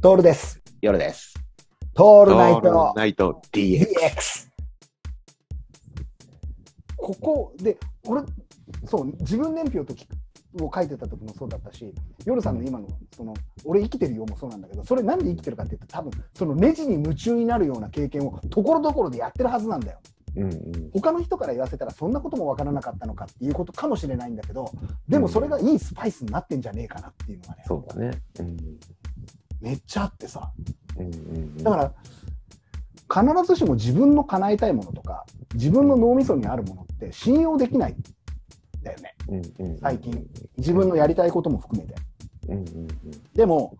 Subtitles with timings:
[0.00, 0.62] トールです。
[0.80, 1.34] 夜です。
[1.96, 4.46] オトールナイトナイト DX。
[6.96, 7.76] ここで、
[8.06, 8.22] 俺、
[8.84, 10.06] そう、自分年表とき
[10.62, 11.92] を書いてた時もそうだったし、
[12.24, 13.34] 夜さんの今の、その、
[13.64, 19.98] 俺生きてるよもそうなんだけど、それなんで生きてるかって言うと、多分、そのネジに夢中になるような経験をところどころでやってるはずなんだよ。
[20.36, 20.90] うんうん。
[20.92, 24.70] 他の人から言わせたらそんなこともわからなかったのかっていうことかもしれないんだけど、
[25.08, 28.10] でもそれがいいスパイスになってんじゃねえかなっていうのがね、そうだね。
[28.38, 28.56] うん。
[29.60, 30.52] めっちゃあってさ。
[31.62, 31.92] だから、
[33.32, 37.96] 必ずしも自分の叶えたいものとか、自分の脳みそにあるものって信用できないん
[38.82, 39.14] だよね。
[39.80, 40.26] 最近。
[40.56, 41.94] 自分のやりたいことも含めて。
[43.34, 43.76] でも、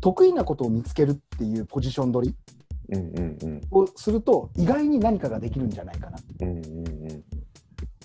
[0.00, 2.36] 得意なことを見つけるっていうポジション取り。
[3.70, 6.18] をすると、意外に何かができるんじゃないかな。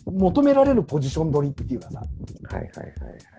[0.06, 3.39] 求められるポジション取りっていうかさ、はいはいはいはい。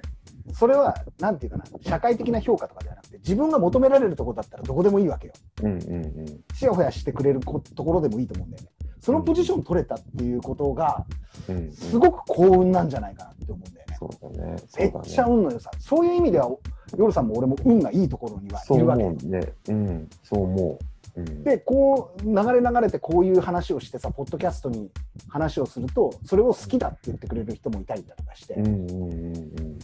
[0.54, 5.34] それは、なんていうかな、社会的な評価とかではなくて、自分が求められるところだったらどこでもいいわけよ。
[5.62, 6.26] うんうんうん。
[6.54, 8.70] ちやほやしてくれることころでもいいと思うんだよね。
[9.01, 11.07] そのポジション取れたっていうことが、
[11.48, 11.73] うんうん。
[11.73, 13.96] すごく幸運なんじゃないかなって思うんだよね。
[13.98, 14.57] そうだね。
[14.79, 15.70] めっちゃ運の良さ。
[15.79, 16.51] そういう意味では、
[16.96, 19.04] 夜さんも俺も運がいいところにはいるわけ。
[19.04, 19.52] 思うね。
[19.68, 20.10] うん。
[20.23, 20.79] そう思
[21.16, 21.20] う。
[21.20, 21.45] うん。
[21.45, 24.90] で、こう、流れ流れてこういう話をしてさ、ポッドキャストに
[25.29, 29.79] 話をすると、それを好きだって言ってくれる人もいたりだとかしてう、んうんうんうん。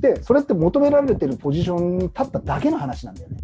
[0.00, 3.38] で、それって求められてるポジションに立っただけの話なんだよね。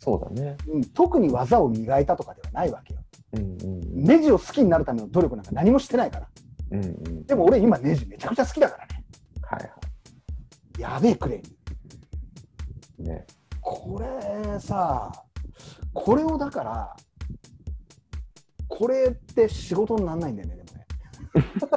[0.00, 0.56] そうだね。
[0.68, 3.00] うん、特に技を磨いたとかではないわけよ。
[3.34, 6.28] うんうんネジを好きになるための努力なんか何もしてないから。
[6.72, 6.84] うん。
[6.84, 7.26] うんうん。
[7.26, 9.04] でも俺今ネジめちゃくちゃ好きだからね。
[9.42, 9.70] はいは
[10.78, 13.02] やべえクレー。
[13.02, 13.26] ね。
[13.60, 15.12] これさ、
[15.92, 16.96] これをだから、
[18.68, 20.86] これって仕事にならないんだよね、でもね。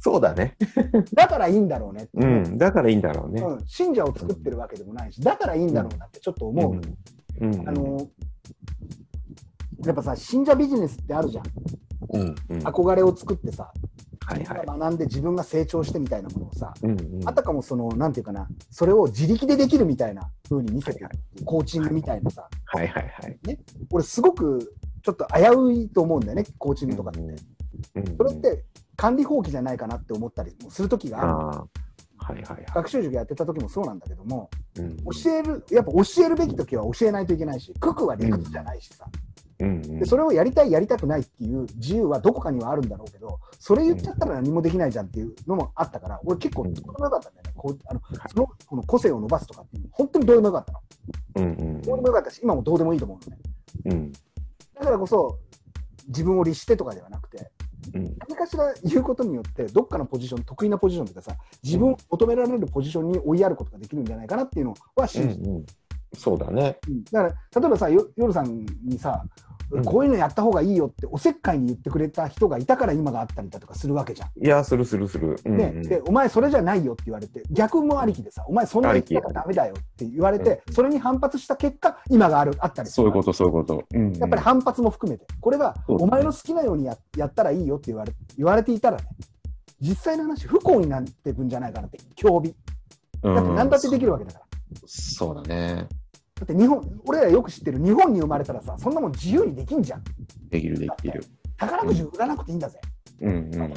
[0.00, 0.56] そうだね。
[1.14, 2.58] だからいいんだろうねってうん。
[2.58, 3.42] だからいいんだろうね。
[3.42, 6.72] うん信者を作ってるわけでもないし、だからいいんだろうなってちょっと思う。
[7.40, 7.54] うん。
[7.54, 7.68] うん。
[7.68, 8.08] あの、
[9.84, 11.44] やっぱさ、信者ビジネスってあるじゃん。
[12.12, 12.58] うんうん。
[12.60, 13.72] 憧れを作ってさ、
[14.24, 14.66] はいはい。
[14.66, 17.28] 学んで自分が成長してみたいなものをさ、うんうん。
[17.28, 21.08] あたかもその、なんていうかな、それを自力でできるみたいな風に見せてる、
[21.44, 23.38] コーチングみたいなさ、はいはいはい。
[23.90, 27.20] 俺すごくちょっと危ういと思うんだよね、コーチングとかって。
[27.20, 27.36] うん
[28.16, 28.64] それって
[28.98, 31.28] 管理放棄じゃないかなって思ったりもする時がある。
[32.18, 32.66] はいはいはい。
[32.74, 39.06] 学習塾やってた時もそうなんだけども、うん教える、やっぱ教えるべき時は教えないといけないし、九九は理屈じゃないしさ、
[39.60, 47.52] うんうんで、それをやりたい、やりたくないっていう自由はどこかにはあるんだろうけど、それ言っちゃったら何もできないじゃんっていうのもあったから、俺結構どうでもよかったんだよね。
[47.56, 50.80] こうあのそのこの個性を伸ばすとかっていうの本当にどうでもよかったの。
[51.36, 53.42] うんうんどうでもよかったし、今もどうでもいいと思うのね。
[53.84, 54.12] うん
[54.74, 55.38] だからこそ、
[56.08, 57.57] 自分を律してとかではなくて、うん
[57.92, 65.66] 何かしら言うことによって、どっかのポジション、得意なポジションとかさ、自分を求められるポジションに追いやることができるんじゃないかなっていうのはう信じてる、ん
[66.14, 66.78] そうだね。
[66.88, 67.04] うん。
[67.04, 69.24] だから、例えばさ、よ夜さんにさ、
[69.70, 74.28] うんこういうのやった方がいいよって、おせっかいに言ってくれた人がいたから今があったりだとかするわけじゃん。
[74.44, 75.38] いや、するするする。
[75.44, 83.84] うんねで、お前それじゃないよって言われて、逆もありきでさ、お前そんな言ってたらダメだよって言われて、うんそれに反発した結果、今があるあったりするそういうこと、そういうこと。
[83.92, 89.04] うんやっぱり反発も含めて、これはお前の好きなようにややったらいいよって言われ言われていたらね、
[89.80, 92.54] 実際の話、不幸になっていくんじゃないかなって、競技。
[93.22, 94.44] うんだって何だってできるわけだから。
[94.86, 95.88] そうだね。
[96.38, 100.04] だって日本、俺らよく知ってる日本に生まれたらさ、そんなもん自由にできんじゃん。
[100.48, 101.24] できる、できる。
[101.56, 102.80] 宝くじ売らなくていいんだぜ。
[103.20, 103.74] うんうん。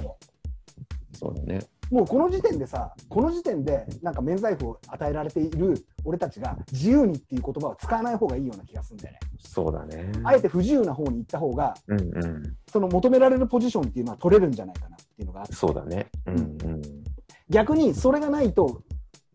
[1.13, 1.59] そうだね。
[1.89, 5.73] もうこの時点でさ、この時点でなんか免罪符を与えられている
[6.05, 9.19] 俺たちが自由にっていう言葉を使わない方がいいような気がするんだよね。
[9.39, 10.09] そうだね。
[10.23, 12.57] あえて不自由な方に行った方が、うんうん。
[12.71, 16.07] その求められるポジションっていうのは取れるんじゃないかなっていうのがあってそうだね。
[16.27, 16.81] うんうん。
[17.49, 18.83] 逆にそれがないと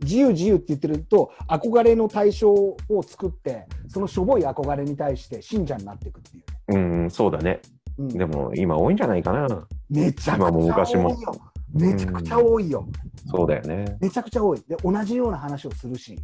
[0.03, 2.77] 自由自由って言ってると憧れの対象を
[3.07, 6.43] 作ってそのしょぼい憧れに対して信者になっていくっていう。
[6.43, 7.61] ね、うんうん、そうだね。
[7.99, 8.09] うん。
[8.09, 9.67] でも、今多いんじゃないかな。
[9.89, 11.09] めちゃくちゃ今も昔も。
[11.09, 12.87] 多いよめちゃくちゃ多いよ、
[13.27, 13.97] そうだよね。
[14.01, 14.63] めちゃくちゃ多い。
[14.69, 16.17] で同じような話をするし。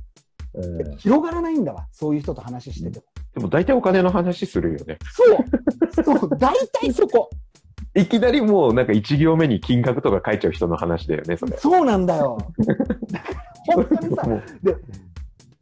[0.55, 0.79] うん。
[0.79, 3.05] で広がらないんだわそういう人と話してても、
[3.35, 4.99] でも大体お金の話するよね。
[5.11, 6.05] そう。
[6.05, 6.31] そう。
[6.39, 7.31] 大体そこ。
[7.95, 11.57] いきなりもうなんか1行目に金額とか書いちゃう人の話だよね、それ。
[11.59, 12.39] そうなんだよ。
[12.59, 13.32] だから
[13.67, 14.23] 本当にさ
[14.63, 14.77] で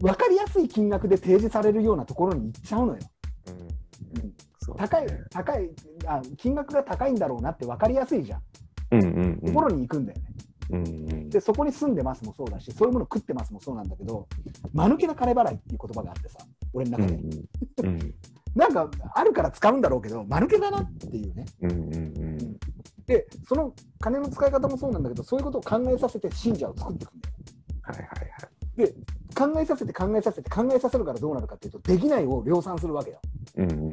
[0.01, 2.99] 分かりやすい金額で提示されるようなところに行っちゃうのよ
[3.49, 3.51] う
[4.27, 5.71] ん高い、高い
[6.07, 8.41] あ、金額が高いんだろうなって分かりやすいじゃん。
[8.93, 10.25] うんうんうんところに行くんだよね。
[10.71, 10.83] うんう
[11.27, 14.27] んで、そこに住んでますもそうだし、そういうもの食ってますもそうなんだけど、
[14.73, 16.39] 間抜けな金払いっていう言葉があってさ、
[16.73, 17.17] 俺のうん中
[17.83, 17.89] で。
[17.89, 18.15] うん
[18.53, 21.45] なんか、あるから使うんだろうけど、間抜けだなっていうね。
[21.63, 22.57] うんうんうん
[23.07, 27.30] で、その金の使い方もそうなんだけど、そういうことを考えさせて信者を作っていくんだよ。
[27.83, 28.07] はいはいは
[28.77, 28.87] い。
[28.87, 28.95] で、
[29.35, 33.21] 考えさせて考えさせて考えさせるからどうなるかっていうと、できないを量産するわけよ。
[33.57, 33.79] うんうん。
[33.81, 33.93] うん、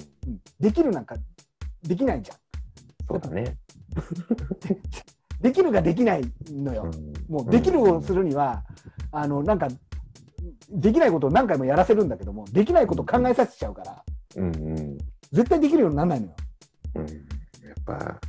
[0.59, 1.15] できるなんか、
[1.83, 2.37] できないじゃん。
[3.07, 3.57] そうだね。
[5.41, 6.89] できるができないのよ。
[7.29, 8.63] もうできるをするには、
[9.11, 9.67] あの、なんか、
[10.69, 14.03] できないことを何回もやらせるんだけども、できないことを考えさせちゃうから、
[14.35, 14.97] うんうん。
[15.31, 16.33] 絶対できるようにならないのよ。
[16.95, 17.05] うん。
[17.05, 18.19] やっぱ、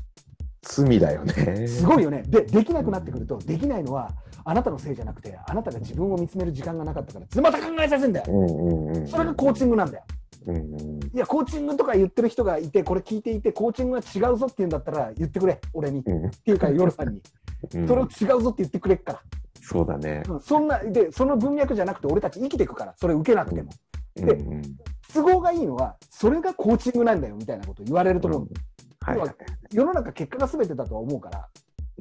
[0.69, 1.67] 罪だよね。
[1.67, 2.23] すごいよね。
[2.29, 4.11] で、できなくなってくると、できないのは、
[4.45, 8.27] あなたのせいじゃなくて、あなたが自分を見つめる時間がなかったから、また考えさせるんだよ。
[8.29, 9.07] うんうんうん。
[9.07, 10.05] それがコーチングなんだよ。
[10.47, 11.01] うんうん。
[11.15, 16.01] いや、コーチングとか言ってる人がいて、これ聞いていて、コーチングは違うぞって言うんだったら、言ってくれ、俺に。
[16.01, 17.23] っうんていうか、夜さんに。
[17.75, 19.23] うんそれを違うぞって言ってくれっから。
[19.61, 20.23] そうだね。
[20.29, 23.71] うんそんな、で、その文脈じゃなくて、俺たち生きていくから、それ受けなくても。
[24.17, 24.63] うんうん。
[25.13, 28.41] 都合がいいのは、それがコーチングなんだよ、みたいなこと言われると思う。
[28.43, 28.47] は
[29.15, 29.35] いはい。
[29.73, 31.49] 世の中結果が全てだとは思うから、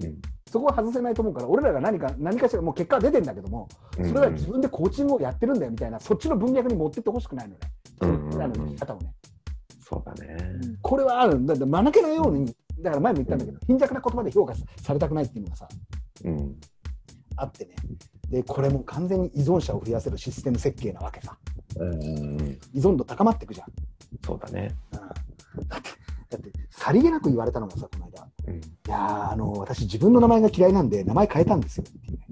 [0.04, 7.59] うんそこは外せないと思うから、俺らが何か、何かしら、もう結果は出てんだけども、それは自分でコーチングをやってるんだよみたいな、そっちの文脈に持ってってほしくないのね。
[8.00, 9.13] うんうんうん僕らの生き方をね。
[9.81, 10.38] そうだね。
[10.81, 11.45] これはある。
[11.45, 12.45] だって間抜けなように、
[12.80, 15.68] だから前も言ったんだけど、貧弱な言葉で評価されたくないっていうのがさ、
[16.24, 16.56] うん。
[17.36, 17.75] あってね。
[18.30, 21.38] で、これも完全に依存者を増やせるシステム設計なわけさ。
[21.77, 22.59] うんうん。
[22.74, 23.68] 依存度高まっていくじゃん。
[24.25, 24.75] そうだね。
[24.94, 25.89] うんだって、
[26.78, 28.28] さりげなく言われたのがさ、この間。
[28.48, 28.56] うん。
[28.58, 32.28] いやーあの、私自分の名前が嫌いなんで、名前変えたんですよっていうね。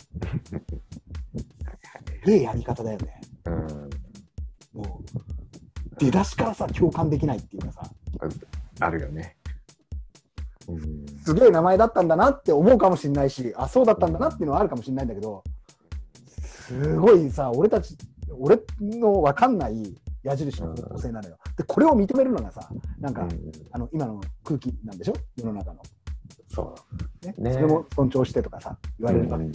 [2.28, 3.22] ええやり方だよね。
[3.46, 3.90] うん。
[4.82, 7.92] もう、出だしからさ、共感できないっていうかさ、
[8.82, 9.36] あるよね。
[10.68, 11.06] うん。
[11.24, 15.44] すげえ名前だったんだなって思うかもしれないし、あ、そうだったんだなっていうのはあるかもしれないんだけど、
[16.40, 17.98] すごいさ、俺たち、
[18.38, 21.38] 俺の分かんない矢印の方向性なのよ。
[21.56, 22.68] で、これを認めるのがさ、
[23.00, 25.14] なんか、うんあの、今の空気なんでしょ？
[25.38, 25.82] 世の中の。
[26.50, 26.76] そ
[27.24, 27.26] う。
[27.26, 27.36] ね。
[27.38, 29.44] ねそれも尊重してとかさ、言われるわけ。
[29.46, 29.52] うん